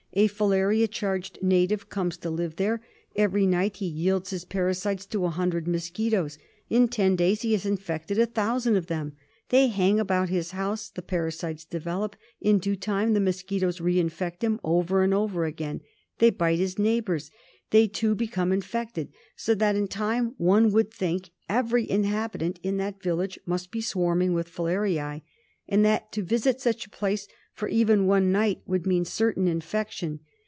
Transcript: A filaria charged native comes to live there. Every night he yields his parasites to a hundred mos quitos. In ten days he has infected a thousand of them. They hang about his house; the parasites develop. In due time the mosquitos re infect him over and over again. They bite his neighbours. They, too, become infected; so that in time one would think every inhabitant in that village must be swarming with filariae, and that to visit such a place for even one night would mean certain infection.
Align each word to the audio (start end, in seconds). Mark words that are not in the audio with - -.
A 0.13 0.27
filaria 0.27 0.89
charged 0.91 1.39
native 1.41 1.87
comes 1.87 2.17
to 2.17 2.29
live 2.29 2.57
there. 2.57 2.81
Every 3.15 3.47
night 3.47 3.77
he 3.77 3.85
yields 3.85 4.31
his 4.31 4.43
parasites 4.43 5.05
to 5.05 5.23
a 5.23 5.29
hundred 5.29 5.69
mos 5.69 5.89
quitos. 5.89 6.37
In 6.69 6.89
ten 6.89 7.15
days 7.15 7.43
he 7.43 7.53
has 7.53 7.65
infected 7.65 8.19
a 8.19 8.25
thousand 8.25 8.75
of 8.75 8.87
them. 8.87 9.13
They 9.47 9.67
hang 9.67 10.01
about 10.01 10.27
his 10.27 10.51
house; 10.51 10.89
the 10.89 11.01
parasites 11.01 11.63
develop. 11.63 12.17
In 12.41 12.59
due 12.59 12.75
time 12.75 13.13
the 13.13 13.21
mosquitos 13.21 13.79
re 13.79 14.01
infect 14.01 14.43
him 14.43 14.59
over 14.65 15.01
and 15.01 15.13
over 15.13 15.45
again. 15.45 15.79
They 16.19 16.29
bite 16.29 16.59
his 16.59 16.77
neighbours. 16.77 17.31
They, 17.69 17.87
too, 17.87 18.13
become 18.13 18.51
infected; 18.51 19.13
so 19.37 19.55
that 19.55 19.77
in 19.77 19.87
time 19.87 20.35
one 20.37 20.73
would 20.73 20.91
think 20.91 21.29
every 21.47 21.89
inhabitant 21.89 22.59
in 22.63 22.75
that 22.75 23.01
village 23.01 23.39
must 23.45 23.71
be 23.71 23.79
swarming 23.79 24.33
with 24.33 24.49
filariae, 24.49 25.21
and 25.69 25.85
that 25.85 26.11
to 26.11 26.21
visit 26.21 26.59
such 26.59 26.85
a 26.85 26.89
place 26.89 27.29
for 27.53 27.67
even 27.67 28.07
one 28.07 28.31
night 28.31 28.61
would 28.65 28.87
mean 28.87 29.03
certain 29.03 29.45
infection. 29.47 30.21